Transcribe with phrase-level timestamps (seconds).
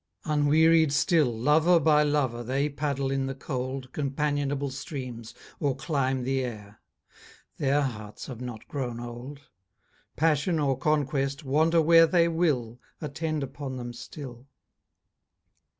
[0.25, 6.43] Unwearied still, lover by lover, They paddle in the cold, Companionable streams or climb the
[6.43, 6.81] air;
[7.57, 9.41] Their hearts have not grown old;
[10.15, 14.47] Passion or conquest, wander where they will, Attend upon them still.